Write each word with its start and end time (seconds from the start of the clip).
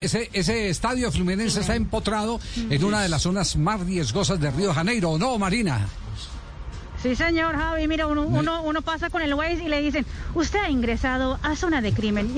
Ese, 0.00 0.30
ese 0.32 0.68
estadio 0.68 1.10
fluminense 1.10 1.58
está 1.58 1.74
empotrado 1.74 2.38
en 2.70 2.84
una 2.84 3.02
de 3.02 3.08
las 3.08 3.22
zonas 3.22 3.56
más 3.56 3.80
riesgosas 3.80 4.38
de 4.38 4.48
Río 4.52 4.68
de 4.68 4.74
Janeiro, 4.74 5.10
¿o 5.10 5.18
no, 5.18 5.36
Marina? 5.38 5.88
Sí, 7.02 7.14
señor 7.14 7.56
Javi. 7.56 7.86
Mira, 7.86 8.06
uno, 8.06 8.22
uno, 8.22 8.62
uno 8.62 8.82
pasa 8.82 9.08
con 9.08 9.22
el 9.22 9.32
Waze 9.34 9.64
y 9.64 9.68
le 9.68 9.80
dicen, 9.80 10.04
usted 10.34 10.58
ha 10.58 10.70
ingresado 10.70 11.38
a 11.42 11.54
zona 11.54 11.80
de 11.80 11.92
crimen. 11.92 12.34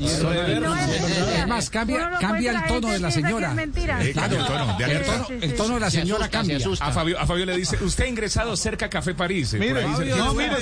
es 0.00 1.46
más, 1.46 1.70
cambia, 1.70 2.10
cambia 2.20 2.52
el 2.52 2.64
tono 2.66 2.88
de 2.92 2.98
la 3.00 3.10
señora. 3.10 3.48
Es 3.48 3.54
mentira. 3.54 3.98
Claro, 4.12 4.36
el 5.40 5.54
tono, 5.54 5.74
de 5.74 5.80
la 5.80 5.90
señora 5.90 6.28
cambia. 6.28 6.58
A 6.80 6.92
Fabio, 6.92 7.18
a 7.18 7.26
Fabio 7.26 7.46
le 7.46 7.56
dice, 7.56 7.76
usted 7.82 8.04
ha 8.04 8.08
ingresado 8.08 8.56
cerca 8.56 8.86
a 8.86 8.90
Café 8.90 9.14
París. 9.14 9.54
Mire, 9.54 9.82
no, 10.16 10.34
mire, 10.34 10.56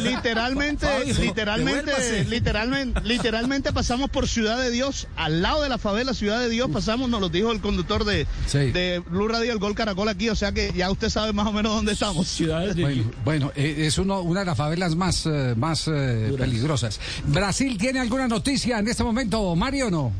literalmente, 0.00 0.86
literalmente, 1.18 2.24
literalmente, 2.28 3.00
literalmente 3.02 3.72
pasamos 3.72 4.10
por 4.10 4.28
Ciudad 4.28 4.58
de 4.60 4.70
Dios, 4.70 5.08
al 5.16 5.42
lado 5.42 5.62
de 5.62 5.68
la 5.68 5.78
favela 5.78 6.14
Ciudad 6.14 6.38
de 6.40 6.48
Dios, 6.48 6.70
pasamos, 6.72 7.08
nos 7.10 7.20
lo 7.20 7.28
dijo 7.28 7.50
el 7.52 7.60
conductor 7.60 8.04
de, 8.04 8.26
Sí. 8.46 8.70
de 8.70 9.00
Blue 9.00 9.28
Radio, 9.28 9.52
el 9.52 9.58
Gol 9.58 9.74
Caracol 9.74 10.08
aquí, 10.08 10.28
o 10.28 10.36
sea 10.36 10.52
que 10.52 10.72
ya 10.74 10.90
usted 10.90 11.08
sabe 11.08 11.32
más 11.32 11.46
o 11.46 11.52
menos 11.52 11.74
dónde 11.74 11.92
estamos. 11.92 12.19
Bueno, 12.82 13.10
bueno, 13.24 13.52
eh, 13.54 13.86
es 13.86 13.98
uno, 13.98 14.20
una 14.20 14.40
de 14.40 14.46
las 14.46 14.56
favelas 14.56 14.96
más, 14.96 15.26
eh, 15.26 15.54
más 15.56 15.88
eh, 15.88 16.34
peligrosas. 16.36 17.00
¿Brasil 17.24 17.76
tiene 17.78 18.00
alguna 18.00 18.28
noticia 18.28 18.78
en 18.78 18.88
este 18.88 19.02
momento, 19.04 19.54
Mario, 19.56 19.88
o 19.88 19.90
no? 19.90 20.12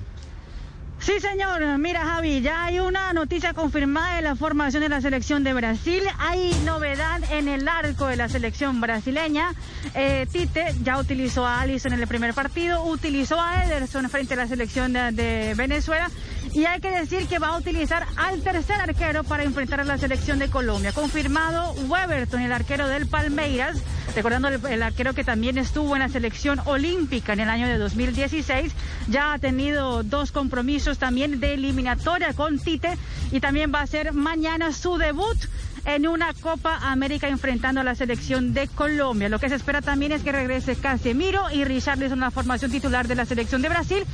Sí, 1.01 1.19
señor. 1.19 1.63
Mira, 1.79 2.05
Javi, 2.05 2.43
ya 2.43 2.65
hay 2.65 2.79
una 2.79 3.15
noticia 3.15 3.55
confirmada 3.55 4.17
de 4.17 4.23
la 4.23 4.37
formación 4.37 4.83
de 4.83 4.91
la 4.91 5.01
selección 5.01 5.43
de 5.43 5.55
Brasil. 5.55 6.03
Hay 6.19 6.55
novedad 6.67 7.23
en 7.33 7.49
el 7.49 7.67
arco 7.67 8.07
de 8.07 8.17
la 8.17 8.29
selección 8.29 8.83
brasileña. 8.83 9.55
Eh, 9.95 10.27
Tite 10.31 10.75
ya 10.83 10.99
utilizó 10.99 11.47
a 11.47 11.63
Alisson 11.63 11.95
en 11.95 12.01
el 12.01 12.07
primer 12.07 12.35
partido, 12.35 12.85
utilizó 12.85 13.41
a 13.41 13.65
Ederson 13.65 14.11
frente 14.11 14.35
a 14.35 14.37
la 14.37 14.47
selección 14.47 14.93
de, 14.93 15.13
de 15.13 15.55
Venezuela. 15.55 16.11
Y 16.53 16.65
hay 16.65 16.81
que 16.81 16.91
decir 16.91 17.27
que 17.29 17.39
va 17.39 17.49
a 17.49 17.59
utilizar 17.59 18.07
al 18.17 18.43
tercer 18.43 18.81
arquero 18.81 19.23
para 19.23 19.45
enfrentar 19.45 19.81
a 19.81 19.85
la 19.85 19.99
selección 19.99 20.39
de 20.39 20.49
Colombia. 20.49 20.93
Confirmado 20.93 21.73
Weberton, 21.89 22.41
el 22.41 22.53
arquero 22.53 22.89
del 22.89 23.07
Palmeiras, 23.07 23.79
recordando 24.15 24.49
el, 24.49 24.65
el 24.67 24.83
arquero 24.83 25.15
que 25.15 25.25
también 25.25 25.59
estuvo 25.59 25.95
en 25.95 26.01
la 26.01 26.09
selección 26.09 26.61
olímpica 26.65 27.33
en 27.33 27.41
el 27.41 27.49
año 27.49 27.67
de 27.67 27.79
2016. 27.79 28.73
Ya 29.09 29.33
ha 29.33 29.39
tenido 29.39 30.03
dos 30.03 30.33
compromisos 30.33 30.99
también 30.99 31.41
de 31.41 31.55
eliminatoria 31.55 32.33
con 32.33 32.59
Tite 32.59 32.97
y 33.33 33.41
también 33.41 33.73
va 33.75 33.81
a 33.81 33.87
ser 33.87 34.13
mañana 34.13 34.73
su 34.73 34.99
debut 34.99 35.37
en 35.85 36.07
una 36.07 36.33
Copa 36.35 36.79
América 36.83 37.29
enfrentando 37.29 37.81
a 37.81 37.85
la 37.85 37.95
selección 37.95 38.53
de 38.53 38.69
Colombia. 38.69 39.29
Lo 39.29 39.39
que 39.39 39.49
se 39.49 39.55
espera 39.55 39.81
también 39.83 40.13
es 40.13 40.23
que 40.23 40.33
regrese 40.33 40.77
Casemiro 40.77 41.51
y 41.53 41.65
Richarlison 41.65 42.15
en 42.15 42.21
la 42.21 42.31
formación 42.31 42.71
titular 42.71 43.09
de 43.09 43.15
la 43.15 43.25
selección 43.25 43.63
de 43.63 43.69
Brasil. 43.69 44.05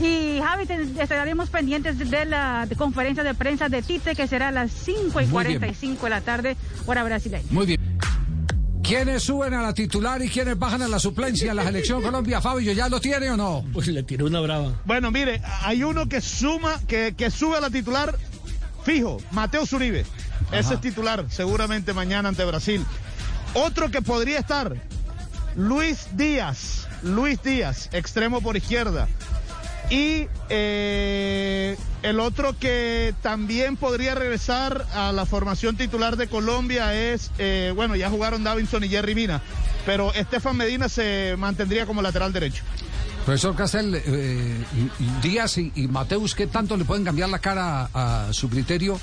Y 0.00 0.40
Javi, 0.40 0.66
estaremos 1.00 1.50
pendientes 1.50 1.98
de 1.98 2.24
la 2.24 2.66
conferencia 2.76 3.24
de 3.24 3.34
prensa 3.34 3.68
de 3.68 3.82
Tite 3.82 4.14
que 4.14 4.26
será 4.26 4.48
a 4.48 4.52
las 4.52 4.70
5 4.70 5.20
y 5.20 5.26
Muy 5.26 5.44
bien. 5.44 5.58
45 5.58 6.04
de 6.04 6.10
la 6.10 6.20
tarde, 6.20 6.56
hora 6.86 7.02
brasileña. 7.04 7.46
Muy 7.50 7.66
bien. 7.66 7.85
¿Quiénes 8.86 9.24
suben 9.24 9.52
a 9.52 9.62
la 9.62 9.74
titular 9.74 10.22
y 10.22 10.28
quiénes 10.28 10.56
bajan 10.56 10.80
a 10.80 10.86
la 10.86 11.00
suplencia 11.00 11.50
en 11.50 11.56
la 11.56 11.64
selección 11.64 12.00
Colombia? 12.00 12.40
Fabio, 12.40 12.72
¿ya 12.72 12.88
lo 12.88 13.00
tiene 13.00 13.28
o 13.30 13.36
no? 13.36 13.64
Pues 13.72 13.88
le 13.88 14.04
tiró 14.04 14.26
una 14.26 14.40
brava. 14.40 14.80
Bueno, 14.84 15.10
mire, 15.10 15.42
hay 15.62 15.82
uno 15.82 16.08
que 16.08 16.20
suma, 16.20 16.80
que, 16.86 17.14
que 17.16 17.32
sube 17.32 17.56
a 17.56 17.60
la 17.60 17.70
titular 17.70 18.16
fijo, 18.84 19.18
Mateo 19.32 19.66
Zuribe. 19.66 20.06
Ese 20.52 20.74
es 20.74 20.80
titular, 20.80 21.26
seguramente 21.30 21.92
mañana 21.94 22.28
ante 22.28 22.44
Brasil. 22.44 22.84
Otro 23.54 23.90
que 23.90 24.02
podría 24.02 24.38
estar, 24.38 24.76
Luis 25.56 26.06
Díaz. 26.12 26.86
Luis 27.02 27.42
Díaz, 27.42 27.88
extremo 27.92 28.40
por 28.40 28.56
izquierda. 28.56 29.08
Y 29.90 30.28
eh, 30.48 31.76
el 32.02 32.20
otro 32.20 32.58
que 32.58 33.14
también 33.22 33.76
podría 33.76 34.14
regresar 34.14 34.86
a 34.94 35.12
la 35.12 35.26
formación 35.26 35.76
titular 35.76 36.16
de 36.16 36.28
Colombia 36.28 36.94
es, 36.94 37.30
eh, 37.38 37.72
bueno, 37.74 37.96
ya 37.96 38.10
jugaron 38.10 38.44
Davinson 38.44 38.84
y 38.84 38.88
Jerry 38.88 39.14
Mina, 39.14 39.42
pero 39.84 40.12
Estefan 40.14 40.56
Medina 40.56 40.88
se 40.88 41.34
mantendría 41.38 41.86
como 41.86 42.02
lateral 42.02 42.32
derecho. 42.32 42.62
Profesor 43.24 43.56
Castel, 43.56 44.00
eh, 44.06 44.64
Díaz 45.20 45.58
y, 45.58 45.72
y 45.74 45.88
Mateus, 45.88 46.36
¿qué 46.36 46.46
tanto 46.46 46.76
le 46.76 46.84
pueden 46.84 47.04
cambiar 47.04 47.28
la 47.28 47.40
cara 47.40 47.90
a, 47.92 48.28
su 48.32 48.48
criterio 48.48 49.00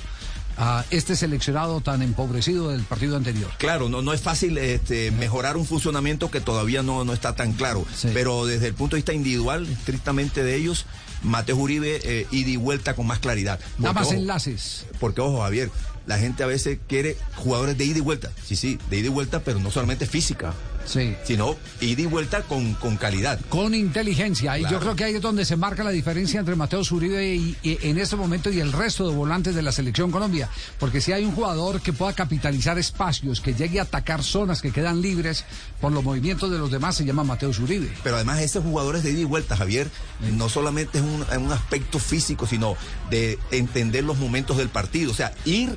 a 0.56 0.84
este 0.90 1.16
seleccionado 1.16 1.80
tan 1.80 2.02
empobrecido 2.02 2.70
del 2.70 2.82
partido 2.82 3.16
anterior? 3.16 3.50
Claro, 3.58 3.88
no, 3.88 4.02
no 4.02 4.12
es 4.12 4.20
fácil 4.20 4.56
este, 4.58 5.10
mejorar 5.10 5.56
un 5.56 5.66
funcionamiento 5.66 6.30
que 6.30 6.40
todavía 6.40 6.82
no, 6.82 7.04
no 7.04 7.12
está 7.12 7.34
tan 7.34 7.52
claro. 7.52 7.84
Sí. 7.94 8.08
Pero 8.12 8.46
desde 8.46 8.68
el 8.68 8.74
punto 8.74 8.96
de 8.96 8.98
vista 8.98 9.12
individual, 9.12 9.66
estrictamente 9.66 10.42
de 10.42 10.54
ellos, 10.56 10.86
Mateo 11.22 11.56
Uribe 11.56 12.00
eh, 12.04 12.26
ida 12.30 12.50
y 12.50 12.56
vuelta 12.56 12.94
con 12.94 13.06
más 13.06 13.18
claridad. 13.18 13.58
Nada 13.78 13.94
más 13.94 14.06
ojo, 14.08 14.14
enlaces. 14.14 14.86
Porque, 15.00 15.20
ojo, 15.20 15.40
Javier, 15.40 15.70
la 16.06 16.18
gente 16.18 16.42
a 16.42 16.46
veces 16.46 16.78
quiere 16.86 17.16
jugadores 17.36 17.78
de 17.78 17.84
ida 17.84 17.98
y 17.98 18.02
vuelta. 18.02 18.30
Sí, 18.44 18.56
sí, 18.56 18.78
de 18.90 18.98
ida 18.98 19.06
y 19.06 19.10
vuelta, 19.10 19.40
pero 19.40 19.58
no 19.58 19.70
solamente 19.70 20.06
física, 20.06 20.54
Sí. 20.86 21.16
sino 21.24 21.56
ida 21.80 22.02
y 22.02 22.06
vuelta 22.06 22.42
con, 22.42 22.74
con 22.74 22.96
calidad. 22.96 23.40
Con 23.48 23.74
inteligencia. 23.74 24.58
Y 24.58 24.62
yo 24.68 24.78
creo 24.80 24.94
que 24.94 25.04
ahí 25.04 25.14
es 25.14 25.22
donde 25.22 25.44
se 25.44 25.56
marca 25.56 25.82
la 25.84 25.90
diferencia 25.90 26.40
entre 26.40 26.56
Mateo 26.56 26.82
Uribe 26.90 27.34
y, 27.34 27.56
y 27.62 27.78
en 27.82 27.98
este 27.98 28.16
momento 28.16 28.50
y 28.50 28.60
el 28.60 28.72
resto 28.72 29.08
de 29.08 29.14
volantes 29.14 29.54
de 29.54 29.62
la 29.62 29.72
selección 29.72 30.10
Colombia. 30.10 30.48
Porque 30.78 31.00
si 31.00 31.12
hay 31.12 31.24
un 31.24 31.32
jugador 31.32 31.80
que 31.80 31.92
pueda 31.92 32.12
capitalizar 32.12 32.78
espacios, 32.78 33.40
que 33.40 33.54
llegue 33.54 33.80
a 33.80 33.84
atacar 33.84 34.22
zonas 34.22 34.60
que 34.60 34.70
quedan 34.72 35.00
libres 35.00 35.44
por 35.80 35.92
los 35.92 36.04
movimientos 36.04 36.50
de 36.50 36.58
los 36.58 36.70
demás, 36.70 36.96
se 36.96 37.04
llama 37.04 37.24
Mateo 37.24 37.50
Uribe. 37.62 37.92
Pero 38.02 38.16
además 38.16 38.40
ese 38.40 38.60
jugador 38.60 38.96
es 38.96 39.02
de 39.04 39.12
ida 39.12 39.20
y 39.20 39.24
vuelta, 39.24 39.56
Javier. 39.56 39.90
No 40.32 40.48
solamente 40.48 40.98
es 40.98 41.04
un, 41.04 41.24
un 41.44 41.52
aspecto 41.52 41.98
físico, 41.98 42.46
sino 42.46 42.76
de 43.10 43.38
entender 43.50 44.04
los 44.04 44.18
momentos 44.18 44.56
del 44.56 44.68
partido. 44.68 45.12
O 45.12 45.14
sea, 45.14 45.32
ir 45.44 45.76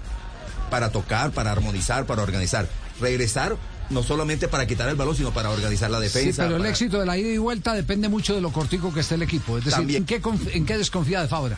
para 0.70 0.92
tocar, 0.92 1.32
para 1.32 1.52
armonizar, 1.52 2.06
para 2.06 2.24
organizar. 2.24 2.68
Regresar 3.00 3.58
no 3.90 4.04
solamente 4.04 4.48
para 4.48 4.66
quitar 4.68 4.90
el 4.90 4.96
balón, 4.96 5.16
sino 5.16 5.32
para 5.32 5.50
organizar 5.50 5.90
la 5.90 5.98
Sí, 6.00 6.04
defensa. 6.06 6.44
pero 6.44 6.56
el 6.56 6.62
para- 6.62 6.70
éxito 6.72 7.00
de 7.00 7.06
la 7.06 7.18
ida 7.18 7.30
y 7.30 7.38
vuelta 7.38 7.74
depende 7.74 8.10
mucho 8.10 8.36
de 8.36 8.42
lo 8.42 8.52
cortico 8.52 8.94
que 8.94 9.00
esté 9.02 9.16
el 9.16 9.22
equipo. 9.24 9.58
Es 9.58 9.66
decir, 9.66 9.80
También. 9.80 10.04
¿en 10.04 10.06
qué, 10.06 10.22
conf- 10.22 10.50
¿en 10.54 10.66
qué 10.66 10.78
desconfía 10.78 11.22
de 11.22 11.28
Fabra? 11.28 11.58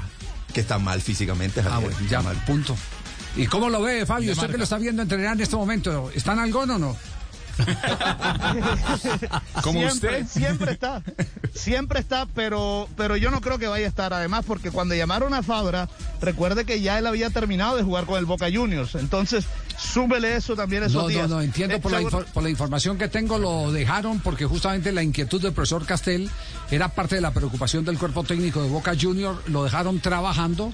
Que 0.53 0.61
está 0.61 0.79
mal 0.79 1.01
físicamente, 1.01 1.59
Ah, 1.61 1.69
Javier. 1.71 1.91
bueno, 1.91 2.07
ya, 2.09 2.21
mal. 2.21 2.35
punto. 2.45 2.75
¿Y 3.35 3.45
cómo 3.47 3.69
lo 3.69 3.81
ve, 3.81 4.05
Fabio? 4.05 4.31
Usted 4.33 4.49
que 4.49 4.57
lo 4.57 4.63
está 4.63 4.77
viendo 4.77 5.01
entrenar 5.03 5.33
en 5.33 5.41
este 5.41 5.55
momento, 5.55 6.09
¿está 6.15 6.33
en 6.33 6.39
algón 6.39 6.71
o 6.71 6.79
no? 6.79 6.97
Como 9.61 9.79
siempre, 9.81 10.21
usted. 10.23 10.27
Siempre 10.27 10.71
está. 10.71 11.01
Siempre 11.53 11.99
está, 11.99 12.25
pero, 12.27 12.87
pero 12.95 13.17
yo 13.17 13.31
no 13.31 13.41
creo 13.41 13.57
que 13.59 13.67
vaya 13.67 13.85
a 13.85 13.89
estar. 13.89 14.13
Además, 14.13 14.45
porque 14.47 14.71
cuando 14.71 14.95
llamaron 14.95 15.33
a 15.33 15.43
Fabra, 15.43 15.89
recuerde 16.21 16.65
que 16.65 16.81
ya 16.81 16.97
él 16.97 17.07
había 17.07 17.29
terminado 17.29 17.75
de 17.77 17.83
jugar 17.83 18.05
con 18.05 18.17
el 18.17 18.25
Boca 18.25 18.47
Juniors. 18.51 18.95
Entonces, 18.95 19.45
súbele 19.79 20.35
eso 20.35 20.55
también 20.55 20.83
esos 20.83 20.93
No, 20.95 21.01
no, 21.03 21.07
días. 21.07 21.29
no, 21.29 21.41
entiendo 21.41 21.75
Eh, 21.75 21.79
por 21.79 21.91
la, 21.91 22.01
infor- 22.01 22.25
por 22.25 22.43
la 22.43 22.49
información 22.49 22.97
que 22.97 23.07
tengo 23.07 23.37
lo 23.37 23.71
dejaron 23.71 24.19
porque 24.19 24.45
justamente 24.45 24.91
la 24.91 25.01
inquietud 25.03 25.41
del 25.41 25.53
profesor 25.53 25.85
Castel 25.85 26.29
era 26.69 26.89
parte 26.89 27.15
de 27.15 27.21
la 27.21 27.31
preocupación 27.31 27.85
del 27.85 27.97
cuerpo 27.97 28.23
técnico 28.23 28.61
de 28.61 28.69
Boca 28.69 28.93
Junior, 28.99 29.41
lo 29.47 29.63
dejaron 29.63 29.99
trabajando 29.99 30.73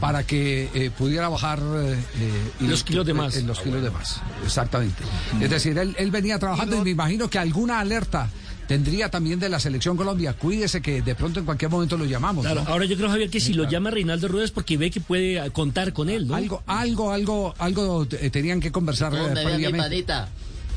para 0.00 0.24
que 0.24 0.68
eh, 0.74 0.90
pudiera 0.96 1.28
bajar 1.28 1.58
eh, 1.60 1.98
eh, 2.18 2.42
Los 2.60 2.82
kilos 2.84 3.06
de 3.06 3.14
más. 3.14 3.36
eh, 3.36 3.42
los 3.42 3.60
kilos 3.60 3.82
de 3.82 3.90
más, 3.90 4.20
exactamente. 4.44 5.02
Es 5.40 5.48
decir, 5.50 5.76
él, 5.78 5.94
él 5.98 6.10
venía 6.10 6.38
trabajando 6.38 6.76
y 6.76 6.80
me 6.82 6.90
imagino 6.90 7.28
que 7.30 7.38
alguna 7.38 7.80
alerta 7.80 8.28
tendría 8.68 9.08
también 9.10 9.38
de 9.40 9.48
la 9.48 9.60
selección 9.60 9.96
Colombia. 9.96 10.32
Cuídese 10.34 10.80
que 10.82 11.02
de 11.02 11.14
pronto 11.14 11.40
en 11.40 11.46
cualquier 11.46 11.70
momento 11.70 11.96
lo 11.96 12.04
llamamos. 12.04 12.44
Claro, 12.44 12.62
¿no? 12.64 12.68
ahora 12.70 12.84
yo 12.84 12.96
creo, 12.96 13.08
Javier, 13.08 13.30
que 13.30 13.40
si 13.40 13.52
lo 13.52 13.64
llama 13.68 13.90
Reinaldo 13.90 14.28
Rueda 14.28 14.44
es 14.44 14.50
porque 14.50 14.76
ve 14.76 14.90
que 14.90 15.00
puede 15.00 15.38
eh, 15.44 15.50
contar 15.50 15.92
con 15.92 16.08
él, 16.10 16.26
¿no? 16.28 16.34
Algo, 16.34 16.62
algo, 16.66 17.12
algo, 17.12 17.54
algo 17.58 18.06
eh, 18.10 18.30
tenían 18.30 18.60
que 18.60 18.72
conversar 18.72 19.14
eh, 19.14 19.18
¿Dónde 19.18 19.34
ve 19.34 19.44
mi 19.44 19.50
previamente. 19.52 19.82
panita? 19.88 20.28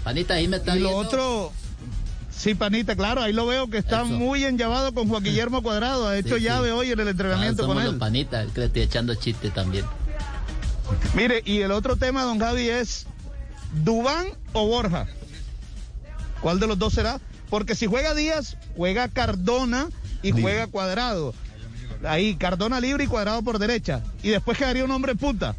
Panita, 0.03 0.33
ahí 0.35 0.47
me 0.47 0.57
está 0.57 0.75
Y 0.77 0.79
lo 0.79 0.89
viendo. 0.89 1.07
otro, 1.07 1.51
sí, 2.35 2.55
panita, 2.55 2.95
claro, 2.95 3.21
ahí 3.21 3.33
lo 3.33 3.45
veo 3.47 3.69
que 3.69 3.77
está 3.79 3.97
Eso. 4.03 4.05
muy 4.11 4.43
enllavado 4.45 4.93
con 4.93 5.07
Juan 5.09 5.23
Guillermo 5.23 5.61
Cuadrado. 5.61 6.07
Ha 6.07 6.17
hecho 6.17 6.35
Sí, 6.35 6.41
sí. 6.41 6.45
llave 6.47 6.71
hoy 6.71 6.91
en 6.91 6.99
el 6.99 7.07
Ah, 7.07 7.11
entrenamiento 7.11 7.63
somos 7.63 7.75
con 7.75 7.83
los 7.83 7.93
él. 7.93 7.99
panitas, 7.99 8.51
que 8.53 8.59
le 8.61 8.65
estoy 8.67 8.81
echando 8.83 9.13
chiste 9.15 9.49
también. 9.49 9.85
Mire, 11.15 11.41
y 11.45 11.59
el 11.59 11.71
otro 11.71 11.95
tema, 11.97 12.23
don 12.23 12.39
Javi, 12.39 12.69
es 12.69 13.05
Dubán 13.83 14.27
o 14.53 14.65
Borja. 14.67 15.07
¿Cuál 16.41 16.59
de 16.59 16.67
los 16.67 16.79
dos 16.79 16.93
será? 16.93 17.19
Porque 17.49 17.75
si 17.75 17.87
juega 17.87 18.13
Díaz, 18.13 18.57
juega 18.75 19.07
Cardona 19.07 19.87
y 20.21 20.31
juega 20.31 20.67
Cuadrado. 20.67 21.33
Ahí, 22.05 22.35
Cardona 22.35 22.79
libre 22.79 23.03
y 23.05 23.07
Cuadrado 23.07 23.41
por 23.41 23.59
derecha. 23.59 24.03
Y 24.23 24.29
después 24.29 24.57
quedaría 24.57 24.85
un 24.85 24.91
hombre 24.91 25.15
punta. 25.15 25.55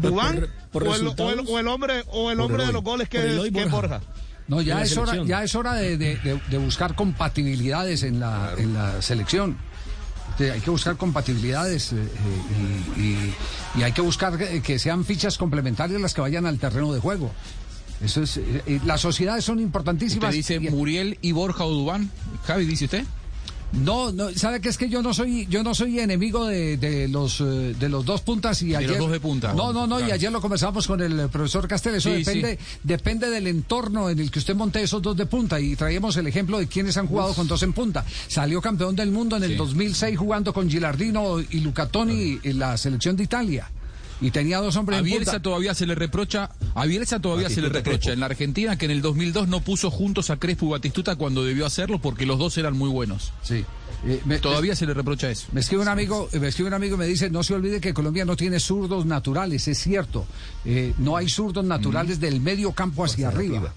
Pues 0.00 0.12
Dubán 0.12 0.36
por- 0.36 0.48
por 0.70 0.82
o, 0.84 0.86
el, 0.86 0.90
o, 0.92 0.94
el, 0.94 1.00
resultados. 1.02 1.46
o 1.48 1.58
el 1.58 1.68
hombre, 1.68 2.04
o 2.08 2.30
el 2.30 2.40
hombre 2.40 2.66
de 2.66 2.72
los 2.72 2.82
goles 2.82 3.08
que 3.08 3.18
es, 3.18 3.52
Borja. 3.52 3.68
Borja. 3.70 4.00
No, 4.48 4.60
en 4.60 4.66
ya 4.66 4.82
es 4.82 4.96
hora, 4.96 5.22
ya 5.24 5.42
es 5.44 5.54
hora 5.54 5.74
de, 5.74 5.96
de- 5.96 6.16
de- 6.16 6.40
de 6.50 6.58
buscar 6.58 6.94
compatibilidades 6.94 8.02
en 8.02 8.20
la, 8.20 8.52
en 8.56 8.74
la 8.74 9.00
selección. 9.02 9.56
Hay 10.38 10.60
que 10.60 10.70
buscar 10.70 10.96
compatibilidades 10.96 11.92
eh, 11.92 11.96
eh, 11.96 12.82
y, 12.96 13.00
y- 13.00 13.34
y 13.76 13.82
hay 13.84 13.92
que 13.92 14.00
buscar 14.00 14.36
que, 14.38 14.60
que 14.62 14.78
sean 14.78 15.04
fichas 15.04 15.38
complementarias 15.38 16.00
las 16.00 16.14
que 16.14 16.20
vayan 16.20 16.46
al 16.46 16.58
terreno 16.58 16.92
de 16.92 17.00
juego. 17.00 17.30
Eso 18.04 18.22
es, 18.22 18.36
eh, 18.38 18.80
las 18.84 19.00
sociedades 19.00 19.44
son 19.44 19.60
importantísimas. 19.60 20.34
¿Usted 20.34 20.58
dice 20.58 20.70
Muriel 20.70 21.18
y 21.22 21.32
Borja 21.32 21.64
o 21.64 21.70
Dubán? 21.70 22.10
Javi, 22.44 22.64
dice 22.66 22.86
usted. 22.86 23.04
No, 23.72 24.12
no, 24.12 24.30
sabe 24.34 24.60
que 24.60 24.68
es 24.68 24.76
que 24.76 24.90
yo 24.90 25.00
no 25.02 25.14
soy, 25.14 25.46
yo 25.46 25.62
no 25.62 25.74
soy 25.74 25.98
enemigo 25.98 26.44
de, 26.46 26.76
de 26.76 27.08
los 27.08 27.40
eh, 27.40 27.74
de 27.80 27.88
los 27.88 28.04
dos 28.04 28.20
puntas 28.20 28.60
y 28.60 28.74
ayer 28.74 28.90
los 28.90 28.98
dos 28.98 29.10
de 29.12 29.18
punta. 29.18 29.54
No, 29.54 29.72
no, 29.72 29.86
no, 29.86 29.96
y 29.98 30.02
Claro. 30.02 30.14
ayer 30.14 30.30
lo 30.32 30.42
conversamos 30.42 30.86
con 30.86 31.00
el 31.00 31.30
profesor 31.30 31.66
Castel, 31.66 31.94
eso 31.94 32.10
Sí, 32.10 32.16
depende, 32.22 32.58
depende 32.82 33.30
del 33.30 33.46
entorno 33.46 34.10
en 34.10 34.18
el 34.18 34.30
que 34.30 34.40
usted 34.40 34.54
monte 34.54 34.82
esos 34.82 35.00
dos 35.00 35.16
de 35.16 35.24
punta 35.24 35.58
y 35.58 35.74
traíamos 35.74 36.14
el 36.18 36.26
ejemplo 36.26 36.58
de 36.58 36.66
quienes 36.66 36.98
han 36.98 37.06
jugado 37.06 37.32
con 37.32 37.48
dos 37.48 37.62
en 37.62 37.72
punta. 37.72 38.04
Salió 38.28 38.60
campeón 38.60 38.94
del 38.94 39.10
mundo 39.10 39.38
en 39.38 39.44
el 39.44 39.52
Sí. 39.52 39.56
2006 39.56 40.18
jugando 40.18 40.52
con 40.52 40.68
Gilardino 40.68 41.40
y 41.40 41.60
Lucatoni 41.60 42.40
en 42.42 42.58
la 42.58 42.76
selección 42.76 43.16
de 43.16 43.22
Italia. 43.24 43.70
Y 44.22 44.30
tenía 44.30 44.58
dos 44.58 44.76
hombres 44.76 44.96
A 44.96 44.98
en 45.00 45.04
Bielsa 45.04 45.32
punta. 45.32 45.42
todavía 45.42 45.74
se 45.74 45.84
le 45.84 45.94
reprocha, 45.94 46.50
a 46.74 46.86
Bielsa 46.86 47.20
todavía 47.20 47.50
se 47.50 47.60
le 47.60 47.68
reprocha 47.68 47.98
Crespo. 47.98 48.12
en 48.12 48.20
la 48.20 48.26
Argentina 48.26 48.78
que 48.78 48.84
en 48.86 48.92
el 48.92 49.02
2002 49.02 49.48
no 49.48 49.60
puso 49.60 49.90
juntos 49.90 50.30
a 50.30 50.36
Crespo 50.38 50.66
y 50.66 50.70
Batistuta 50.70 51.16
cuando 51.16 51.44
debió 51.44 51.66
hacerlo 51.66 51.98
porque 51.98 52.24
los 52.24 52.38
dos 52.38 52.56
eran 52.56 52.76
muy 52.78 52.88
buenos. 52.88 53.32
Sí. 53.42 53.64
Eh, 54.06 54.20
me- 54.24 54.38
Todavía 54.38 54.74
se 54.74 54.86
le 54.86 54.94
reprocha 54.94 55.28
eso. 55.30 55.46
Me 55.52 55.60
escribe 55.60 55.82
un 55.82 55.88
amigo, 55.88 56.28
me 56.40 56.48
escribe 56.48 56.68
un 56.68 56.74
amigo 56.74 56.94
y 56.96 56.98
me 56.98 57.06
dice, 57.06 57.30
no 57.30 57.42
se 57.42 57.54
olvide 57.54 57.80
que 57.80 57.92
Colombia 57.92 58.24
no 58.24 58.36
tiene 58.36 58.58
zurdos 58.60 59.06
naturales, 59.06 59.66
es 59.68 59.78
cierto. 59.78 60.24
Eh, 60.64 60.94
no 60.98 61.16
hay 61.16 61.28
zurdos 61.28 61.64
naturales 61.64 62.18
del 62.20 62.40
medio 62.40 62.72
campo 62.72 63.04
hacia, 63.04 63.28
arriba. 63.28 63.74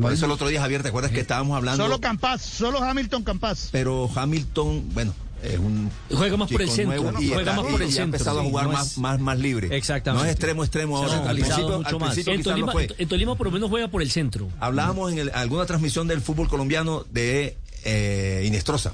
Por 0.00 0.12
eso 0.12 0.26
el 0.26 0.32
otro 0.32 0.48
día, 0.48 0.60
Javier, 0.60 0.82
¿te 0.82 0.88
acuerdas 0.88 1.10
que 1.10 1.20
estábamos 1.20 1.56
hablando? 1.56 1.82
Solo 1.82 2.00
Campas, 2.00 2.42
solo 2.42 2.82
Hamilton 2.82 3.22
Campas. 3.24 3.70
Pero 3.72 4.10
Hamilton, 4.14 4.90
bueno, 4.92 5.14
es 5.42 5.58
un. 5.58 5.90
Juega 6.12 6.36
más 6.36 6.50
por 6.50 6.62
el 6.62 6.70
centro, 6.70 7.02
nuevo 7.02 7.20
y 7.22 7.28
juega 7.28 7.40
está- 7.52 7.62
más 7.62 7.70
por 7.72 7.80
y 7.80 7.84
el 7.84 7.90
ha 7.90 7.92
centro, 7.92 8.04
empezado 8.04 8.40
a 8.40 8.42
jugar 8.44 8.66
no 8.66 8.72
más, 8.72 8.86
es- 8.92 8.98
más, 8.98 9.20
más 9.20 9.38
libre. 9.38 9.76
Exactamente. 9.76 10.22
No 10.22 10.28
es 10.28 10.32
extremo, 10.36 10.62
extremo 10.64 10.96
ha 10.98 11.00
ahora. 11.06 11.30
Al 11.30 11.36
principio, 11.36 11.78
mucho 11.78 11.88
al 11.88 11.98
más. 12.00 12.18
En 12.18 12.42
Tolima, 12.42 12.72
fue. 12.72 12.88
en 12.98 13.08
Tolima 13.08 13.36
por 13.36 13.46
lo 13.46 13.50
menos 13.52 13.70
juega 13.70 13.88
por 13.88 14.02
el 14.02 14.10
centro. 14.10 14.48
Hablábamos 14.60 15.12
en 15.12 15.18
el- 15.18 15.30
alguna 15.34 15.66
transmisión 15.66 16.06
del 16.08 16.20
fútbol 16.20 16.48
colombiano 16.48 17.04
de 17.10 17.56
eh, 17.84 18.42
Inestrosa. 18.46 18.92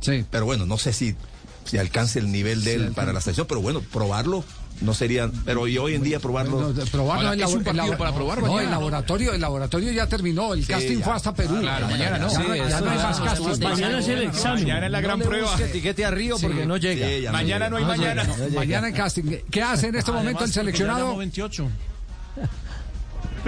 Sí. 0.00 0.24
Pero 0.30 0.44
bueno, 0.44 0.64
no 0.66 0.78
sé 0.78 0.92
si, 0.92 1.16
si 1.64 1.76
alcance 1.78 2.18
el 2.20 2.30
nivel 2.30 2.62
de 2.62 2.74
él 2.74 2.92
para 2.94 3.12
la 3.12 3.20
selección, 3.20 3.46
pero 3.48 3.60
bueno, 3.60 3.80
probarlo 3.80 4.44
no 4.80 4.94
sería. 4.94 5.30
Pero 5.44 5.66
y 5.66 5.76
hoy 5.78 5.94
en 5.94 6.02
día 6.02 6.20
probarlo. 6.20 6.60
No, 6.60 6.72
de- 6.72 6.86
probarlo 6.86 7.28
Ahora, 7.28 7.34
en 7.42 7.48
es 7.48 7.54
un 7.54 7.64
partido 7.64 7.96
para 7.98 8.14
probar 8.14 8.38
No, 8.38 8.46
mañana, 8.46 8.60
el 8.62 8.66
¿no? 8.66 8.72
laboratorio, 8.72 9.32
el 9.34 9.40
laboratorio 9.40 9.92
ya 9.92 10.06
terminó, 10.06 10.54
el 10.54 10.66
casting 10.66 10.98
ya. 10.98 11.04
fue 11.04 11.14
hasta 11.14 11.34
Perú. 11.34 11.56
Claro, 11.60 11.86
mañana 11.88 12.18
no. 12.18 12.28
Ya, 12.28 12.36
Sí, 12.36 12.42
no, 12.48 12.54
ya 12.56 12.80
no 12.80 12.90
hay 12.90 12.98
más 12.98 13.20
casting. 13.20 13.62
Mañana 13.64 13.98
es 13.98 14.08
el 14.08 14.22
examen. 14.22 14.62
Mañana 14.64 14.86
es 14.86 14.92
la 14.92 15.00
gran 15.00 15.18
prueba. 15.20 15.56
etiquete 15.60 16.04
a 16.04 16.10
Río 16.10 16.36
porque 16.40 16.66
no 16.66 16.76
llega. 16.76 17.06
Sí, 17.06 17.22
ya 17.22 17.30
no 17.32 17.38
Mañana 17.38 17.68
no 17.70 17.76
hay 17.78 17.84
mañana. 17.84 18.26
Mañana 18.54 18.88
en 18.88 18.94
casting. 18.94 19.22
¿Qué 19.50 19.62
hace 19.62 19.88
en 19.88 19.96
este 19.96 20.12
momento 20.12 20.44
el 20.44 20.52
seleccionado? 20.52 21.16
28. 21.16 21.68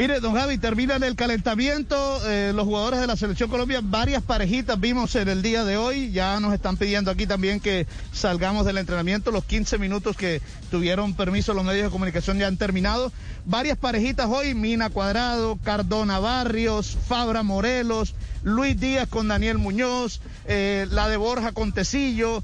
Mire, 0.00 0.18
don 0.20 0.32
Javi, 0.32 0.56
terminan 0.56 1.02
el 1.02 1.14
calentamiento 1.14 2.26
eh, 2.26 2.52
los 2.54 2.64
jugadores 2.64 3.00
de 3.00 3.06
la 3.06 3.16
Selección 3.16 3.50
Colombia. 3.50 3.80
Varias 3.82 4.22
parejitas 4.22 4.80
vimos 4.80 5.14
en 5.14 5.28
el 5.28 5.42
día 5.42 5.62
de 5.62 5.76
hoy. 5.76 6.10
Ya 6.10 6.40
nos 6.40 6.54
están 6.54 6.78
pidiendo 6.78 7.10
aquí 7.10 7.26
también 7.26 7.60
que 7.60 7.86
salgamos 8.10 8.64
del 8.64 8.78
entrenamiento. 8.78 9.30
Los 9.30 9.44
15 9.44 9.76
minutos 9.76 10.16
que 10.16 10.40
tuvieron 10.70 11.12
permiso 11.12 11.52
los 11.52 11.66
medios 11.66 11.84
de 11.84 11.90
comunicación 11.90 12.38
ya 12.38 12.46
han 12.46 12.56
terminado. 12.56 13.12
Varias 13.44 13.76
parejitas 13.76 14.26
hoy. 14.26 14.54
Mina 14.54 14.88
Cuadrado, 14.88 15.58
Cardona 15.62 16.18
Barrios, 16.18 16.96
Fabra 17.06 17.42
Morelos, 17.42 18.14
Luis 18.42 18.80
Díaz 18.80 19.06
con 19.06 19.28
Daniel 19.28 19.58
Muñoz, 19.58 20.22
eh, 20.46 20.86
la 20.90 21.10
de 21.10 21.18
Borja 21.18 21.52
con 21.52 21.72
Tecillo. 21.72 22.42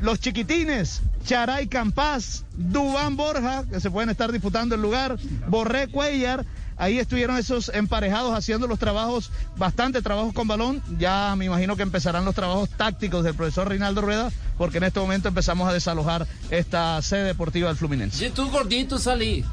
Los 0.00 0.18
chiquitines, 0.18 1.02
Charay 1.24 1.68
Campás, 1.68 2.44
Dubán 2.56 3.16
Borja, 3.16 3.64
que 3.70 3.80
se 3.80 3.92
pueden 3.92 4.10
estar 4.10 4.30
disputando 4.30 4.74
el 4.74 4.82
lugar, 4.82 5.16
Borré 5.48 5.88
Cuellar, 5.88 6.44
ahí 6.76 6.98
estuvieron 6.98 7.36
esos 7.36 7.70
emparejados 7.74 8.36
haciendo 8.36 8.66
los 8.66 8.78
trabajos, 8.78 9.30
bastante 9.56 10.02
trabajos 10.02 10.32
con 10.32 10.48
balón, 10.48 10.82
ya 10.98 11.34
me 11.36 11.44
imagino 11.46 11.76
que 11.76 11.82
empezarán 11.82 12.24
los 12.24 12.34
trabajos 12.34 12.68
tácticos 12.70 13.24
del 13.24 13.34
profesor 13.34 13.68
Reinaldo 13.68 14.00
Rueda, 14.00 14.30
porque 14.58 14.78
en 14.78 14.84
este 14.84 15.00
momento 15.00 15.28
empezamos 15.28 15.68
a 15.68 15.72
desalojar 15.72 16.26
esta 16.50 17.00
sede 17.02 17.24
deportiva 17.24 17.68
del 17.68 17.76
Fluminense. 17.76 18.26
Si 18.26 18.30
tú 18.30 18.50
gordito 18.50 18.98
salí. 18.98 19.44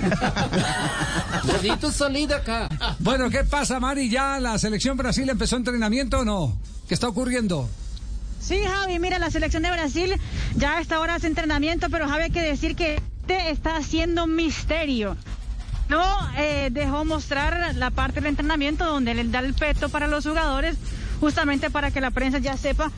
gordito 1.44 1.90
salí 1.90 2.26
de 2.26 2.34
acá. 2.34 2.68
Bueno, 2.98 3.30
¿qué 3.30 3.44
pasa, 3.44 3.78
Mari? 3.78 4.10
¿Ya 4.10 4.40
la 4.40 4.58
selección 4.58 4.96
Brasil 4.96 5.28
empezó 5.28 5.56
entrenamiento 5.56 6.20
o 6.20 6.24
no? 6.24 6.58
¿Qué 6.88 6.94
está 6.94 7.08
ocurriendo? 7.08 7.68
Sí, 8.40 8.58
Javi, 8.64 8.98
mira, 8.98 9.18
la 9.18 9.30
selección 9.30 9.62
de 9.62 9.70
Brasil 9.70 10.14
ya 10.56 10.78
a 10.78 10.80
esta 10.80 10.98
hora 10.98 11.14
hace 11.16 11.26
entrenamiento, 11.26 11.88
pero 11.90 12.08
Javi 12.08 12.24
hay 12.24 12.30
que 12.30 12.40
decir 12.40 12.74
que 12.74 13.00
te 13.26 13.50
está 13.50 13.76
haciendo 13.76 14.26
misterio. 14.26 15.16
No 15.90 16.04
eh, 16.36 16.68
dejó 16.70 17.04
mostrar 17.04 17.74
la 17.74 17.90
parte 17.90 18.20
del 18.20 18.28
entrenamiento 18.28 18.84
donde 18.86 19.12
le 19.12 19.24
da 19.24 19.40
el 19.40 19.54
peto 19.54 19.88
para 19.88 20.06
los 20.06 20.24
jugadores, 20.24 20.76
justamente 21.18 21.68
para 21.68 21.90
que 21.90 22.00
la 22.00 22.12
prensa 22.12 22.38
ya 22.38 22.56
sepa 22.56 22.92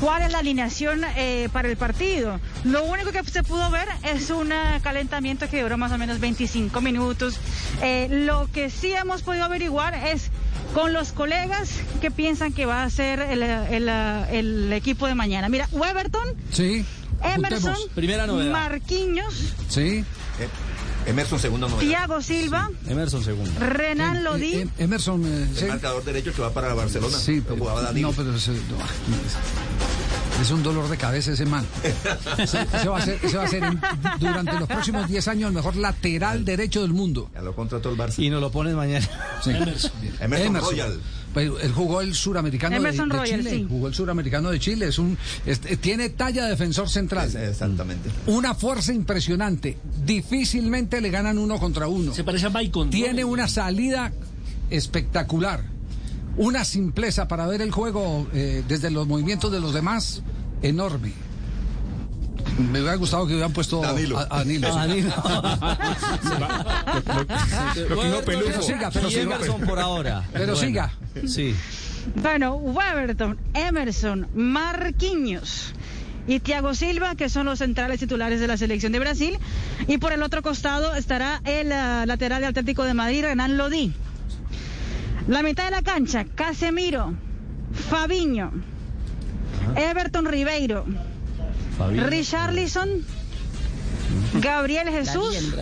cuál 0.00 0.22
es 0.22 0.32
la 0.32 0.38
alineación 0.38 1.02
eh, 1.16 1.50
para 1.52 1.68
el 1.68 1.76
partido. 1.76 2.40
Lo 2.64 2.84
único 2.84 3.12
que 3.12 3.22
se 3.24 3.42
pudo 3.42 3.68
ver 3.70 3.86
es 4.02 4.30
un 4.30 4.50
eh, 4.50 4.80
calentamiento 4.82 5.46
que 5.50 5.60
duró 5.62 5.76
más 5.76 5.92
o 5.92 5.98
menos 5.98 6.20
25 6.20 6.80
minutos. 6.80 7.38
Eh, 7.82 8.08
lo 8.26 8.48
que 8.50 8.70
sí 8.70 8.92
hemos 8.94 9.20
podido 9.22 9.44
averiguar 9.44 9.94
es 9.94 10.30
con 10.72 10.94
los 10.94 11.12
colegas 11.12 11.68
que 12.00 12.10
piensan 12.10 12.54
que 12.54 12.64
va 12.64 12.82
a 12.82 12.88
ser 12.90 13.20
el, 13.20 13.42
el, 13.42 13.88
el 13.90 14.72
equipo 14.72 15.06
de 15.06 15.14
mañana. 15.14 15.50
Mira, 15.50 15.68
Weberton, 15.72 16.28
Sí. 16.50 16.84
Emerson. 17.22 17.76
Primera 17.94 18.26
novedad. 18.26 18.52
Marquinhos, 18.52 19.34
Sí. 19.68 20.02
Emerson, 21.08 21.38
segunda 21.38 21.68
novedad. 21.68 21.88
Tiago 21.88 22.20
Silva, 22.22 22.70
Emerson 22.86 23.24
segundo. 23.24 23.50
Renan 23.60 24.22
Lodi. 24.24 24.54
eh, 24.56 24.68
Emerson, 24.78 25.22
eh, 25.24 25.48
sí. 25.54 25.64
El 25.64 25.70
marcador 25.70 26.04
derecho 26.04 26.32
que 26.32 26.42
va 26.42 26.50
para 26.52 26.74
Barcelona. 26.74 27.16
Sí, 27.16 27.40
pero, 27.42 27.56
jugaba 27.56 27.90
no, 27.92 28.12
pero 28.12 28.34
ese- 28.36 28.52
no, 28.52 28.58
es 30.42 30.50
un 30.50 30.62
dolor 30.62 30.88
de 30.88 30.96
cabeza 30.96 31.32
ese 31.32 31.46
man. 31.46 31.66
Ese 32.38 32.88
va 32.88 32.98
a 32.98 33.02
ser, 33.04 33.18
ese 33.22 33.36
va 33.36 33.44
a 33.44 33.48
ser 33.48 33.64
en- 33.64 33.80
durante 34.20 34.52
los 34.58 34.68
próximos 34.68 35.08
10 35.08 35.26
años 35.28 35.48
el 35.48 35.54
mejor 35.54 35.74
lateral 35.76 36.44
derecho 36.44 36.82
del 36.82 36.92
mundo. 36.92 37.28
Ya 37.34 37.40
lo 37.42 37.54
contrató 37.56 37.90
el 37.90 37.96
Barça. 37.96 38.18
Y 38.22 38.30
nos 38.30 38.40
lo 38.40 38.50
pones 38.52 38.74
mañana. 38.74 39.08
Sí. 39.42 39.50
Emerson 40.20 40.54
Royal. 40.60 41.00
Pues, 41.34 41.50
él 41.62 41.72
jugó 41.72 42.00
el 42.00 42.14
suramericano 42.14 42.76
de- 42.80 43.28
Chile. 43.28 43.50
sí. 43.50 43.66
Jugó 43.68 43.88
el 43.88 43.94
suramericano 43.94 44.50
de 44.50 44.58
Chile. 44.58 44.86
Es 44.88 44.98
un, 44.98 45.16
es- 45.46 45.60
tiene 45.80 46.08
talla 46.08 46.44
de 46.44 46.50
defensor 46.50 46.88
central. 46.88 47.34
Exactamente. 47.36 48.08
Una 48.26 48.54
fuerza 48.54 48.92
impresionante. 48.92 49.76
Difícilmente 50.04 51.00
le 51.00 51.10
ganan 51.10 51.38
uno 51.38 51.58
contra 51.58 51.86
uno. 51.88 52.14
Se 52.14 52.24
parece 52.24 52.46
a 52.46 52.50
Maicon. 52.50 52.86
¿no? 52.86 52.90
Tiene 52.90 53.24
una 53.24 53.46
salida 53.48 54.12
espectacular. 54.70 55.64
Una 56.36 56.64
simpleza 56.64 57.26
para 57.28 57.46
ver 57.46 57.62
el 57.62 57.70
juego 57.72 58.26
eh, 58.32 58.62
desde 58.68 58.90
los 58.90 59.06
movimientos 59.08 59.50
de 59.50 59.60
los 59.60 59.74
demás 59.74 60.22
enorme. 60.62 61.12
Me 62.58 62.80
hubiera 62.80 62.96
gustado 62.96 63.26
que 63.26 63.32
hubieran 63.34 63.52
puesto 63.52 63.80
Danilo. 63.80 64.18
a, 64.18 64.22
a 64.22 64.38
Danilo. 64.38 64.68
A 64.68 64.86
Danilo. 64.86 65.08
Lo 67.88 68.00
que 68.00 68.08
no 68.08 68.16
Pero 68.24 68.62
siga, 68.62 68.90
pero 68.90 69.10
siga. 69.10 69.22
Emerson 69.22 69.60
por 69.62 69.78
ahora. 69.78 70.24
Pero 70.32 70.54
Bueno, 70.54 70.60
siga. 70.60 70.92
Sí. 71.26 71.54
Bueno, 72.16 72.54
Weberton, 72.54 73.38
Emerson, 73.54 74.28
Marquinhos 74.34 75.72
y 76.26 76.40
Thiago 76.40 76.74
Silva, 76.74 77.14
que 77.14 77.28
son 77.28 77.46
los 77.46 77.58
centrales 77.58 78.00
titulares 78.00 78.40
de 78.40 78.46
la 78.48 78.56
selección 78.56 78.92
de 78.92 78.98
Brasil. 78.98 79.38
Y 79.86 79.98
por 79.98 80.12
el 80.12 80.22
otro 80.22 80.42
costado 80.42 80.94
estará 80.94 81.40
el 81.44 81.70
ah, 81.72 82.04
lateral 82.06 82.40
de 82.42 82.48
Atlético 82.48 82.84
de 82.84 82.94
Madrid, 82.94 83.22
Renan 83.24 83.56
Lodi. 83.56 83.92
La 85.28 85.42
mitad 85.42 85.64
de 85.66 85.70
la 85.70 85.82
cancha, 85.82 86.24
Casemiro, 86.34 87.14
Fabiño, 87.90 88.50
Everton 89.76 90.24
Ribeiro, 90.26 90.86
Richarlison, 91.86 92.88
Gabriel 94.34 94.88
Jesús 94.88 95.54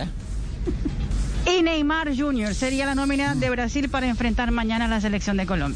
y 1.45 1.61
Neymar 1.61 2.15
Jr. 2.15 2.53
Sería 2.53 2.85
la 2.85 2.95
nómina 2.95 3.35
de 3.35 3.49
Brasil 3.49 3.89
para 3.89 4.07
enfrentar 4.07 4.51
mañana 4.51 4.85
a 4.85 4.87
la 4.87 5.01
selección 5.01 5.37
de 5.37 5.45
Colombia. 5.45 5.75